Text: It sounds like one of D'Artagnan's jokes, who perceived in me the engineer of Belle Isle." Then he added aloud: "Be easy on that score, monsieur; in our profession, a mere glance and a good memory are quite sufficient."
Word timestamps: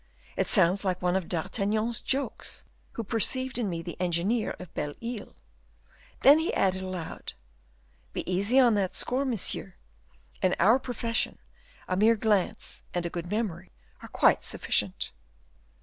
It 0.35 0.49
sounds 0.49 0.83
like 0.83 1.03
one 1.03 1.15
of 1.15 1.29
D'Artagnan's 1.29 2.01
jokes, 2.01 2.65
who 2.93 3.03
perceived 3.03 3.59
in 3.59 3.69
me 3.69 3.83
the 3.83 4.01
engineer 4.01 4.55
of 4.57 4.73
Belle 4.73 4.95
Isle." 4.99 5.35
Then 6.21 6.39
he 6.39 6.51
added 6.55 6.81
aloud: 6.81 7.33
"Be 8.11 8.27
easy 8.27 8.57
on 8.59 8.73
that 8.73 8.95
score, 8.95 9.25
monsieur; 9.25 9.75
in 10.41 10.55
our 10.59 10.79
profession, 10.79 11.37
a 11.87 11.95
mere 11.95 12.15
glance 12.15 12.81
and 12.95 13.05
a 13.05 13.11
good 13.11 13.29
memory 13.29 13.69
are 14.01 14.07
quite 14.07 14.43
sufficient." 14.43 15.11